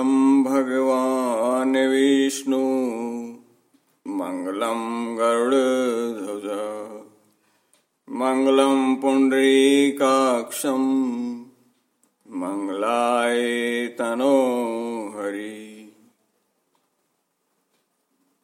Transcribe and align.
मङ्गलं 0.00 0.44
भगवान् 0.44 1.76
विष्णु। 1.76 2.58
मङ्गलं 4.06 5.18
गरुडध्वज। 5.18 6.44
मङ्गलं 8.10 8.96
पुण्डरीकाक्षं 8.96 10.78
मङ्गलाय 12.30 13.38
तनो 13.86 14.36
हरि। 15.18 15.92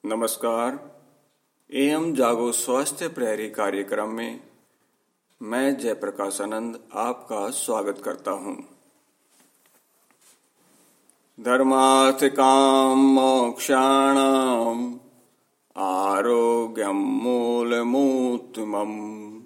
नमस्कार। 0.07 1.01
एम 1.73 2.15
जागो 2.15 2.53
स्वास्थ्य 2.53 3.09
प्रहरी 3.09 3.51
कार्यक्रम 3.51 4.09
में 4.09 4.41
मैं 5.43 5.79
जयप्रकाश 5.79 6.41
आनंद 6.41 6.81
आपका 6.95 7.51
स्वागत 7.51 8.03
करता 8.05 8.31
हूँ। 8.31 8.76
धर्मार्थ 11.41 12.25
काम 12.25 12.99
मोक्षाणाम 12.99 15.01
आरोग्यम 15.77 16.97
मूलमूतमम। 16.97 19.43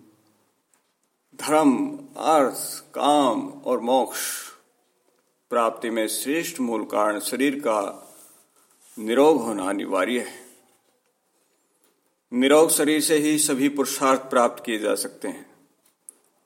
धर्म, 1.36 1.98
अर्थ, 2.16 2.84
काम 2.94 3.48
और 3.48 3.80
मोक्ष 3.80 4.18
प्राप्ति 5.50 5.90
में 5.90 6.08
श्रेष्ठ 6.08 6.60
मूल 6.60 6.84
कारण 6.84 7.20
शरीर 7.20 7.60
का 7.60 8.08
निरोग 8.98 9.42
होना 9.42 9.68
अनिवार्य 9.68 10.18
है। 10.18 10.46
निरोग 12.32 12.70
शरीर 12.70 13.00
से 13.00 13.16
ही 13.16 13.38
सभी 13.38 13.68
पुरुषार्थ 13.68 14.20
प्राप्त 14.20 14.64
किए 14.64 14.78
जा 14.78 14.94
सकते 14.94 15.28
हैं। 15.28 15.50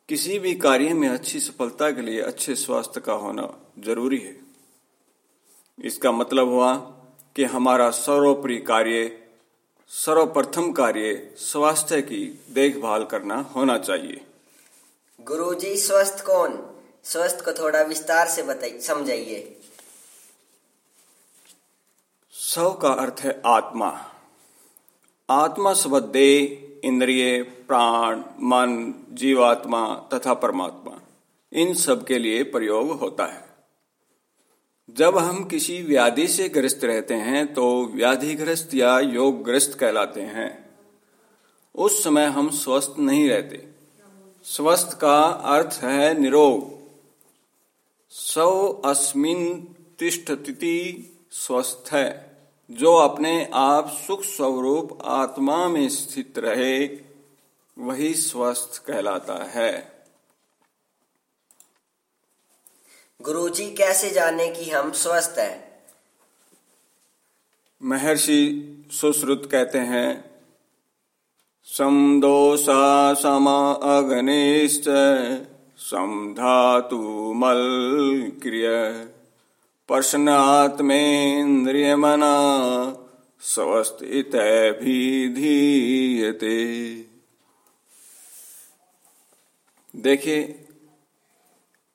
किसी 0.08 0.38
भी 0.38 0.54
कार्य 0.54 0.94
में 0.94 1.08
अच्छी 1.08 1.40
सफलता 1.40 1.90
के 1.90 2.02
लिए 2.02 2.20
अच्छे 2.20 2.54
स्वास्थ्य 2.54 3.00
का 3.00 3.12
होना 3.12 3.72
ज़रूरी 3.78 4.18
है। 4.18 4.53
इसका 5.84 6.12
मतलब 6.12 6.48
हुआ 6.48 6.74
कि 7.36 7.44
हमारा 7.44 7.90
सर्वोपरि 7.90 8.58
कार्य 8.58 9.20
सर्वप्रथम 9.88 10.72
कार्य 10.72 11.34
स्वास्थ्य 11.38 12.02
की 12.02 12.44
देखभाल 12.50 13.04
करना 13.04 13.40
होना 13.56 13.78
चाहिए। 13.78 14.20
गुरुजी 15.20 15.76
स्वस्थ 15.76 16.24
कौन? 16.24 16.70
स्वस्थ 17.04 17.44
को 17.44 17.52
थोड़ा 17.52 17.82
विस्तार 17.82 18.28
से 18.28 18.42
बताइए 18.42 18.80
समझाइए। 18.80 19.60
सव 22.32 22.78
का 22.82 22.88
अर्थ 22.88 23.20
है 23.20 23.42
आत्मा। 23.46 24.10
आत्मा 25.30 25.74
शब्द 25.74 26.02
देह 26.02 26.88
इंद्रिय 26.88 27.42
प्राण 27.42 28.18
मन 28.18 28.94
जीवात्मा 29.10 30.08
तथा 30.14 30.34
परमात्मा 30.34 31.00
इन 31.52 31.74
सब 31.74 32.06
के 32.06 32.18
लिए 32.18 32.42
प्रयोग 32.42 32.90
होता 32.90 33.26
है। 33.26 33.43
जब 34.96 35.18
हम 35.18 35.44
किसी 35.44 35.82
व्याधि 35.82 36.28
से 36.28 36.48
ग्रस्त 36.48 36.84
रहते 36.84 37.14
हैं 37.14 37.54
तो 37.54 37.86
व्याधिग्रस्त 37.86 38.74
या 38.74 39.00
योगग्रस्त 39.00 39.78
कहलाते 39.78 40.20
हैं। 40.20 40.70
उस 41.74 42.04
समय 42.04 42.24
हम 42.24 42.50
स्वस्थ 42.50 42.94
नहीं 42.98 43.28
रहते। 43.28 43.68
स्वस्थ 44.44 44.98
का 44.98 45.22
अर्थ 45.22 45.80
है 45.82 46.20
निरोग। 46.20 46.74
सौ 48.10 48.68
अस्मिन 48.84 49.60
तिष्ठति 49.98 51.10
स्वस्थ 51.32 51.92
है, 51.92 52.36
जो 52.70 52.94
अपने 52.94 53.50
आप 53.54 53.88
सुख 54.06 54.22
स्वरूप 54.22 54.98
आत्मा 55.04 55.68
में 55.68 55.88
स्थित 55.88 56.38
रहे, 56.38 56.86
वही 57.78 58.14
स्वस्थ 58.14 58.84
कहलाता 58.86 59.44
है। 59.44 59.93
गुरुजी 63.20 63.74
कैसे 63.74 64.10
जाने 64.10 64.48
कि 64.48 64.70
हम 64.70 64.92
स्वस्थ 64.92 65.38
हैं? 65.38 65.82
महर्षि 67.82 68.86
सुश्रुत 68.90 69.48
कहते 69.52 69.78
हैं 69.78 70.30
समदोषा 71.68 73.14
सम 73.14 73.46
अग्निश्च 73.84 74.84
समधातु 75.78 77.32
मल 77.36 78.32
क्रिय। 78.42 78.68
प्रश्नात्मेन्द्रिय 79.88 81.96
मना 81.96 82.34
स्वस्थित 83.40 84.36
भी 84.82 85.28
धीयते 85.28 86.94
देखिए, 89.94 90.66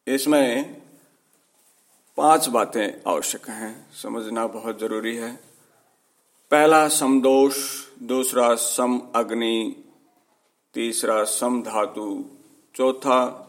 इसमें 0.07 0.78
पाँच 2.19 2.47
बातें 2.47 3.11
आवश्यक 3.11 3.49
हैं, 3.49 3.93
समझना 3.93 4.47
बहुत 4.47 4.79
ज़रूरी 4.79 5.15
है। 5.15 5.35
पहला, 6.51 6.87
समदोष, 6.87 7.55
दूसरा, 8.03 8.55
सम 8.55 9.01
अग्नि, 9.15 9.83
तीसरा, 10.73 11.23
सम 11.23 11.61
धातु, 11.61 12.25
चौथा, 12.75 13.45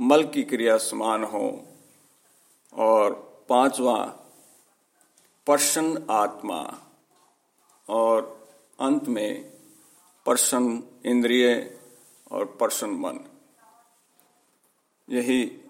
मल 0.00 0.24
की 0.24 0.42
क्रिया 0.42 0.76
समान 0.76 1.24
हो, 1.24 1.66
और 2.72 3.12
पांचवा 3.48 4.04
प्रसन्न 5.46 6.06
आत्मा, 6.10 6.78
और 7.88 8.48
अंत 8.80 9.04
में 9.04 9.44
प्रसन्न 10.24 10.82
इंद्रिय 11.06 11.78
और 12.32 12.44
प्रसन्न 12.44 12.92
मन। 12.92 13.18
यही 15.10 15.61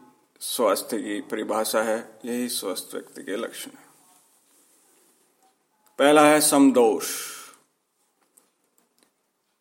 स्वास्थ्य 0.42 0.98
की 0.98 1.20
परिभाषा 1.20 1.82
है, 1.82 2.18
यही 2.24 2.48
स्वस्थ 2.48 2.94
व्यक्ति 2.94 3.22
के 3.22 3.36
लक्षण 3.36 3.70
है। 3.70 3.86
पहला 5.98 6.26
है 6.26 6.40
समदोष। 6.40 7.26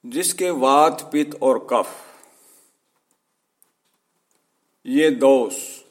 जिसके 0.05 0.49
वात, 0.49 1.09
पित्त 1.11 1.39
और 1.41 1.67
कफ, 1.71 1.87
ये 4.85 5.09
दोष 5.09 5.81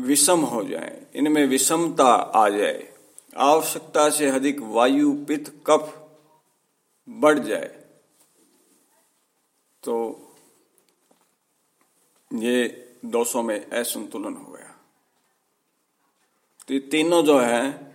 विषम 0.00 0.40
हो 0.40 0.64
जाए। 0.64 1.06
इनमें 1.14 1.46
विषमता 1.46 2.14
आ 2.14 2.48
जाए। 2.48 2.94
आवश्यकता 3.36 4.10
से 4.10 4.30
अधिक 4.30 4.60
वायु, 4.60 5.24
पित्त, 5.28 5.64
कफ 5.66 6.08
बढ़ 7.08 7.38
जाए 7.38 7.84
तो 9.82 10.28
ये 12.32 12.88
दोषों 13.04 13.42
में 13.42 13.70
असंतुलन 13.70 14.34
हो 14.34 14.52
गया। 14.52 14.80
तो 16.68 16.74
ये 16.74 16.80
तीनों 16.80 17.22
जो 17.24 17.38
है, 17.38 17.92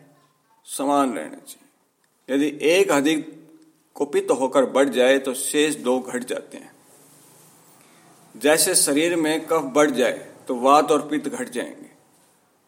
समान 0.66 1.14
रहने 1.14 1.38
चाहिए। 1.38 2.36
यदि 2.36 2.66
एक 2.66 2.92
अधिक 2.92 3.50
कुपित 3.94 4.28
तो 4.28 4.34
होकर 4.34 4.66
बढ़ 4.66 4.90
जाए 4.90 5.20
तो 5.20 5.34
शेष 5.34 5.76
दो 5.76 6.00
घट 6.00 6.24
जाते 6.24 6.58
हैं। 6.58 6.76
जैसे 8.38 8.76
शरीर 8.76 9.16
में 9.16 9.46
कफ 9.46 9.62
बढ़ 9.62 9.92
जाए 9.92 10.34
तो 10.48 10.56
वात 10.56 10.92
और 10.92 11.08
पित्त 11.08 11.30
घट 11.30 11.50
जाएँगे। 11.50 11.92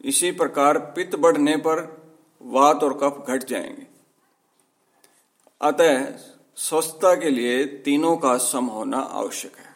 इसी 0.08 0.30
प्रकार 0.30 0.78
पित्त 0.78 1.16
बढ़ने 1.16 1.56
पर 1.56 2.00
वात 2.42 2.84
और 2.84 2.98
कफ 3.02 3.24
घट 3.28 3.44
जाएँगे। 3.44 3.86
अतः 5.60 6.18
स्वस्थता 6.56 7.14
के 7.14 7.30
लिए 7.30 7.64
तीनों 7.64 8.16
का 8.16 8.36
सम 8.36 8.66
होना 8.66 8.98
आवश्यक 8.98 9.56
है। 9.56 9.69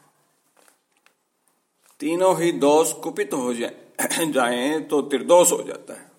तीनों 2.00 2.42
ही 2.42 2.52
दोष 2.52 2.92
कुपित 2.92 3.34
हो 3.34 3.54
जाए 3.54 4.80
तो 4.80 5.02
त्रिदोष 5.02 5.52
हो 5.52 5.62
जाता 5.62 5.94
है। 5.94 6.10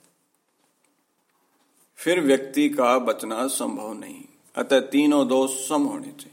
फिर 1.95 2.21
व्यक्ति 2.21 2.69
का 2.69 2.99
बचना 2.99 3.47
संभव 3.47 3.93
नहीं, 3.93 4.23
अतः 4.55 4.79
तीनों 4.79 5.27
दोष 5.27 5.69
सम 5.69 5.83
होने 5.83 6.07
चाहिए। 6.07 6.31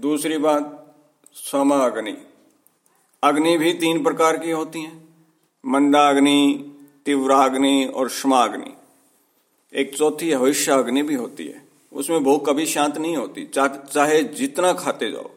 दूसरी 0.00 0.38
बात, 0.38 0.94
सम 1.34 1.74
अग्नि। 1.74 3.58
भी 3.58 3.74
तीन 3.74 4.02
प्रकार 4.02 4.38
की 4.38 4.50
होती 4.50 4.80
हैं। 4.82 5.08
मंदाग्नि, 5.66 6.70
तीव्राग्नि 7.06 7.84
और 7.84 8.08
क्षमाग्नि 8.08 8.74
एक 9.74 9.96
चौथी 9.96 10.32
हविष्य 10.32 10.72
अग्नि 10.72 11.02
भी 11.02 11.14
होती 11.14 11.46
है। 11.46 11.68
उसमें 11.92 12.24
भूख 12.24 12.48
कभी 12.48 12.66
शांत 12.66 12.98
नहीं 12.98 13.16
होती। 13.16 13.44
चाहे 13.46 14.22
जितना 14.22 14.72
खाते 14.72 15.10
जाओ। 15.10 15.30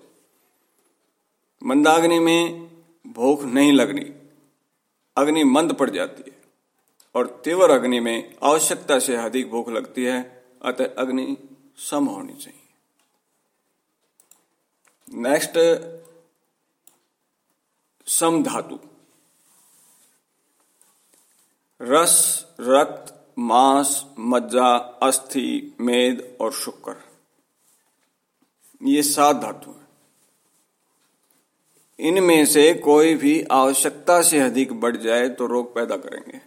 मंदाग्नि 1.63 2.19
में 2.19 2.67
भूख 3.07 3.43
नहीं 3.43 3.73
लगनी। 3.73 4.13
अग्नि 5.17 5.43
मंद 5.43 5.73
पड़ 5.73 5.89
जाती 5.89 6.31
है 6.31 6.41
और 7.15 7.41
तीव्र 7.45 7.69
अग्नि 7.69 7.99
में 7.99 8.35
आवश्यकता 8.43 8.99
से 8.99 9.15
अधिक 9.15 9.49
भूख 9.49 9.69
लगती 9.69 10.03
है, 10.03 10.45
अतः 10.61 10.95
अग्नि 10.97 11.37
सम 11.77 12.05
होनी 12.05 12.33
चाहिए। 12.33 12.59
नेक्स्ट 15.13 15.53
सम 18.09 18.43
धातु। 18.43 18.79
रस, 21.81 22.45
रक्त, 22.59 23.35
मांस, 23.39 24.05
मज्जा, 24.19 24.77
अस्थि, 24.77 25.75
मेद 25.81 26.37
और 26.41 26.53
शुक्र। 26.53 26.95
ये 28.83 29.03
सात 29.03 29.35
धातु 29.35 29.71
हैं। 29.71 29.86
इनमें 31.99 32.45
से 32.45 32.73
कोई 32.73 33.15
भी 33.15 33.41
आवश्यकता 33.51 34.21
से 34.21 34.39
अधिक 34.39 34.73
बढ़ 34.73 34.97
जाए 34.97 35.29
तो 35.29 35.45
रोग 35.45 35.75
पैदा 35.75 35.97
करेंगे। 35.97 36.41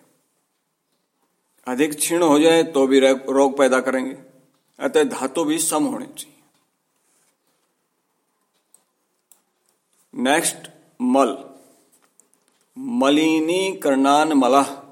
अधिक 1.66 1.94
क्षीण 1.94 2.22
हो 2.22 2.38
जाए 2.38 2.62
तो 2.62 2.86
भी 2.86 3.00
रोग 3.00 3.58
पैदा 3.58 3.80
करेंगे। 3.80 4.16
अतः 4.78 5.04
धातु 5.04 5.44
भी 5.44 5.58
सम 5.58 5.84
होने 5.84 6.06
चाहिए। 6.06 6.36
नेक्स्ट 10.14 10.70
मल। 11.00 11.36
मलिनीकरणान 12.78 14.32
मलह 14.32 14.82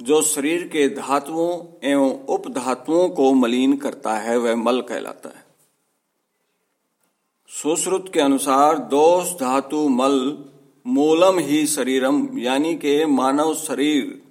जो 0.00 0.22
शरीर 0.22 0.68
के 0.68 0.88
धातुओं 0.88 1.50
एवं 1.88 2.24
उपधातुओं 2.26 3.08
को 3.08 3.32
मलिन 3.34 3.76
करता 3.76 4.14
है, 4.14 4.36
वह 4.36 4.56
मल 4.56 4.80
कहलाता 4.80 5.28
है। 5.28 5.41
सुश्रुत 7.52 8.12
के 8.14 8.20
अनुसार 8.20 8.78
दोष 8.78 9.32
धातु 9.32 9.88
मल 9.88 10.44
मूलम 10.86 11.38
ही 11.38 11.66
शरीरम, 11.66 12.38
यानी 12.38 12.74
के 12.74 13.06
मानव 13.06 13.54
शरीर। 13.54 14.22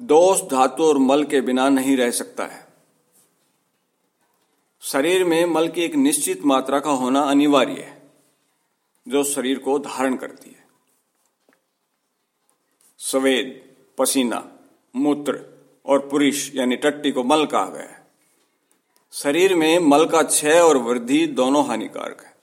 दोष 0.00 0.42
धातु 0.42 0.84
और 0.84 0.98
मल 0.98 1.24
के 1.24 1.40
बिना 1.40 1.68
नहीं 1.68 1.96
रह 1.96 2.10
सकता 2.10 2.46
है। 2.46 2.66
शरीर 4.80 5.24
में 5.24 5.44
मल 5.44 5.68
की 5.68 5.82
एक 5.82 5.94
निश्चित 5.94 6.44
मात्रा 6.44 6.80
का 6.80 6.90
होना 6.90 7.20
अनिवार्य 7.20 7.72
है, 7.72 8.10
जो 9.08 9.24
शरीर 9.24 9.58
को 9.58 9.78
धारण 9.78 10.16
करती 10.16 10.50
है। 10.50 10.66
सवेद, 12.98 13.74
पसीना, 13.98 14.52
मूत्र 14.96 15.44
और 15.86 16.08
पुरुष, 16.08 16.50
यानी 16.54 16.76
टट्टी 16.76 17.12
को 17.12 17.24
मल 17.24 17.46
कहा 17.46 17.66
गया 17.66 17.82
है। 17.82 17.95
शरीर 19.16 19.54
में 19.54 19.78
मल 19.78 20.06
का 20.06 20.22
क्षय 20.22 20.60
और 20.60 20.76
वृद्धि 20.76 21.26
दोनों 21.26 21.66
हानिकारक 21.66 22.22
है। 22.24 22.36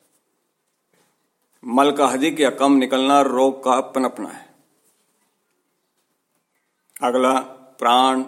मल 1.66 1.92
का 1.92 2.06
अधिक 2.06 2.40
या 2.40 2.50
कम 2.50 2.74
निकलना 2.74 3.22
रोग 3.22 3.64
का 3.64 3.80
पनपना 3.80 4.30
है। 4.30 4.54
अगला, 7.04 7.40
प्राण, 7.80 8.26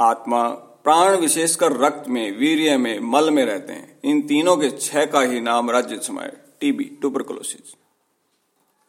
आत्मा। 0.00 0.48
प्राण 0.48 1.16
विशेषकर 1.16 1.72
रक्त 1.72 2.08
में, 2.08 2.38
वीर्य 2.38 2.76
में, 2.76 3.00
मल 3.00 3.30
में 3.30 3.44
रहते 3.44 3.72
हैं। 3.72 4.00
इन 4.04 4.22
तीनों 4.22 4.56
के 4.56 4.70
छह 4.70 5.06
का 5.06 5.20
ही 5.20 5.40
नाम 5.40 5.70
राज्य 5.70 5.96
समय, 5.96 6.36
टीबी 6.60 6.84
ट्यूबरकुलोसिस 6.84 7.74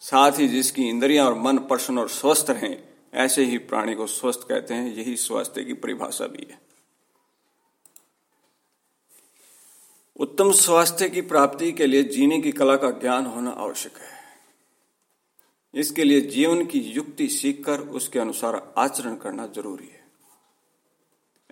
साथ 0.01 0.31
ही 0.31 0.47
जिसकी 0.47 0.89
इंद्रियाँ 0.89 1.25
और 1.25 1.33
मन 1.33 1.57
प्रश्न 1.57 1.97
और 1.97 2.09
स्वस्थ 2.09 2.49
रहें, 2.49 2.83
ऐसे 3.13 3.43
ही 3.43 3.57
प्राणी 3.57 3.95
को 3.95 4.07
स्वस्थ 4.07 4.47
कहते 4.49 4.73
हैं, 4.73 4.93
यही 4.93 5.15
स्वास्थ्य 5.15 5.63
की 5.63 5.73
परिभाषा 5.73 6.25
भी 6.25 6.47
है। 6.51 6.68
उत्तम 10.19 10.51
स्वास्थ्य 10.51 11.09
की 11.09 11.21
प्राप्ति 11.21 11.71
के 11.71 11.85
लिए 11.85 12.03
जीने 12.03 12.41
की 12.41 12.51
कला 12.51 12.75
का 12.75 12.89
ज्ञान 12.89 13.25
होना 13.25 13.51
आवश्यक 13.51 13.97
है। 13.97 14.19
इसके 15.73 16.03
लिए 16.03 16.21
जीवन 16.21 16.65
की 16.65 16.79
युक्ति 16.79 17.27
सीखकर 17.27 17.79
उसके 17.79 18.19
अनुसार 18.19 18.73
आचरण 18.77 19.15
करना 19.15 19.47
ज़रूरी 19.47 19.87
है। 19.87 20.05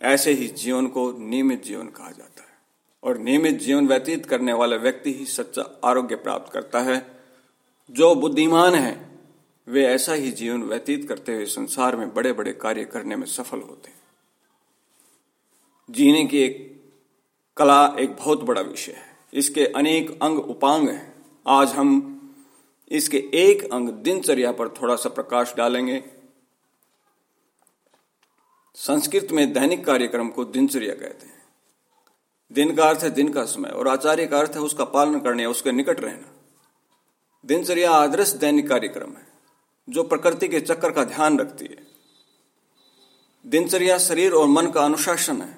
ऐसे 0.01 0.31
ही 0.31 0.47
जीवन 0.47 0.87
को 0.87 1.11
नियमित 1.11 1.63
जीवन 1.63 1.87
कहा 1.87 2.11
जाता 2.11 2.41
है 2.41 2.57
और 3.03 3.17
नियमित 3.17 3.59
जीवन 3.59 3.87
व्यतीत 3.87 4.25
करने 4.25 4.53
वाला 4.53 4.75
व्यक्ति 4.75 5.13
ही 5.13 5.25
सच्चा 5.25 5.79
आरोग्य 5.83 6.15
प्राप्त 6.15 6.53
करता 6.53 6.79
है। 6.79 7.23
जो 7.89 8.15
बुद्धिमान 8.15 8.75
है, 8.75 9.19
वे 9.67 9.85
ऐसा 9.85 10.13
ही 10.13 10.31
जीवन 10.31 10.63
व्यतीत 10.63 11.09
करते 11.09 11.35
हुए 11.35 11.45
संसार 11.45 11.95
में 11.95 12.13
बड़े 12.13 12.33
बड़े 12.33 12.53
कार्य 12.53 12.85
करने 12.85 13.15
में 13.15 13.27
सफल 13.27 13.61
होते 13.61 13.89
हैं। 13.89 13.99
जीने 15.89 16.25
की 16.25 16.39
एक 16.39 16.76
कला 17.57 17.95
एक 17.99 18.15
बहुत 18.15 18.43
बड़ा 18.43 18.61
विषय 18.61 18.91
है। 18.91 19.17
इसके 19.33 19.65
अनेक 19.65 20.19
अंग 20.21 20.39
उपांग 20.39 20.89
हैं। 20.89 21.25
आज 21.47 21.67
हम 21.67 22.13
इसके 22.91 23.17
एक 23.33 23.73
अंग 23.73 23.89
दिनचर्या 23.89 24.51
पर 24.51 24.69
थोड़ा 24.69 24.95
सा 24.95 25.09
प्रकाश 25.09 25.53
डालेंगे। 25.57 26.03
संस्कृत 28.75 29.27
में 29.31 29.53
दैनिक 29.53 29.85
कार्यक्रम 29.85 30.29
को 30.29 30.45
दिनचर्या 30.45 30.95
कहते 30.95 31.25
हैं। 31.25 31.45
दिन 32.51 32.75
का 32.75 32.89
अर्थ 32.89 33.03
है 33.03 33.09
दिन 33.09 33.33
का 33.33 33.45
समय, 33.45 33.69
और 33.69 33.87
आचार्य 33.87 34.27
का 34.27 34.39
अर्थ 34.39 34.51
है 34.51 34.61
उसका 34.61 34.85
पालन 34.85 35.19
करने 35.19 35.45
उसके 35.45 35.71
निकट 35.71 35.99
रहना। 35.99 36.33
दिनचर्या 37.45 37.91
आदर्श 37.91 38.29
दैनिक 38.29 38.69
कार्यक्रम 38.69 39.09
है, 39.09 39.27
जो 39.89 40.03
प्रकृति 40.03 40.47
के 40.47 40.59
चक्कर 40.59 40.91
का 40.91 41.03
ध्यान 41.03 41.39
रखती 41.39 41.65
है। 41.65 41.87
दिनचर्या 43.45 43.97
शरीर 43.97 44.31
और 44.31 44.47
मन 44.47 44.67
का 44.67 44.81
अनुशासन 44.81 45.41
है। 45.41 45.56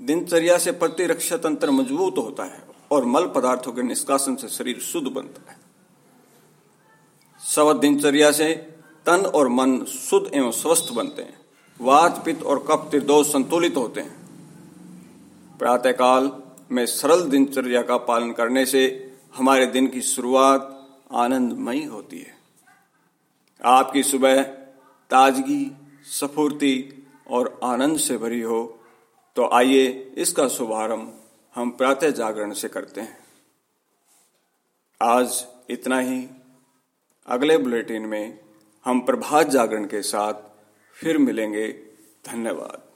दिनचर्या 0.00 0.58
से 0.58 0.72
प्रतिरक्षा 0.72 1.36
तंत्र 1.36 1.70
मज़बूत 1.70 2.18
होता 2.18 2.44
है 2.44 2.62
और 2.90 3.04
मल 3.04 3.26
पदार्थों 3.26 3.72
के 3.72 3.82
निष्कासन 3.82 4.36
से 4.36 4.48
शरीर 4.48 4.78
शुद्ध 4.78 5.08
बनता 5.08 5.52
है। 5.52 5.58
सवत 7.40 7.76
दिनचर्या 7.76 8.30
से 8.30 8.54
तन 9.06 9.26
और 9.34 9.48
मन 9.48 9.84
शुद्ध 9.84 10.34
एवं 10.34 10.50
स्वस्थ 10.50 10.92
बनते 10.92 11.22
हैं। 11.22 11.40
वात, 11.80 12.22
पित्त 12.24 12.42
और 12.42 12.66
कप 12.70 12.88
त्रिदोष 12.90 13.32
संतुलित 13.32 13.76
होते 13.76 14.00
हैं। 14.00 14.16
प्रातःकाल 15.58 16.42
में 16.72 16.86
सरल 16.86 17.20
दिनचर्या 17.20 17.82
का 17.82 17.96
पालन 17.96 18.32
करने 18.32 18.66
से 18.66 19.12
हमारे 19.36 19.66
दिन 19.66 19.86
की 19.86 20.02
शुरुआत 20.02 20.88
आनंदमयी 21.12 21.84
होती 21.84 22.18
है। 22.18 22.38
आपकी 23.64 24.02
सुबह 24.02 24.42
ताजगी, 25.10 25.72
सफूर्ति 26.20 27.06
और 27.30 27.60
आनंद 27.64 27.98
से 27.98 28.18
भरी 28.18 28.40
हो 28.40 28.79
तो 29.40 29.50
आइए 29.52 30.14
इसका 30.16 30.48
शुभारंभ 30.48 31.20
हम 31.54 31.70
प्रातः 31.70 32.10
जागरण 32.10 32.52
से 32.52 32.68
करते 32.68 33.00
हैं। 33.00 33.18
आज 35.02 35.46
इतना 35.70 35.98
ही। 35.98 36.28
अगले 37.26 37.58
बुलेटिन 37.58 38.02
में 38.02 38.38
हम 38.84 39.00
प्रभात 39.00 39.46
जागरण 39.46 39.84
के 39.84 40.02
साथ 40.02 40.34
फिर 40.94 41.18
मिलेंगे। 41.18 41.68
धन्यवाद। 42.26 42.89